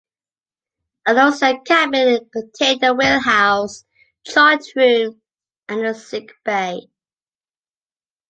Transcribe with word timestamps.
A 1.05 1.13
low 1.13 1.29
set 1.29 1.63
cabin 1.63 2.27
contained 2.33 2.81
the 2.81 2.91
wheel-house, 2.95 3.85
chart 4.25 4.63
room 4.75 5.21
and 5.69 5.85
a 5.85 5.93
sickbay. 5.93 6.87